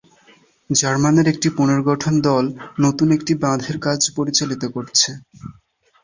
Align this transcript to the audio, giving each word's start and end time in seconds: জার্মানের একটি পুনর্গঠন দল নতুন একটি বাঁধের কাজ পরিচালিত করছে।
জার্মানের 0.69 1.27
একটি 1.27 1.47
পুনর্গঠন 1.57 2.13
দল 2.27 2.45
নতুন 2.79 3.07
একটি 3.17 3.33
বাঁধের 3.43 3.77
কাজ 3.79 3.99
পরিচালিত 4.17 4.63
করছে। 4.75 5.09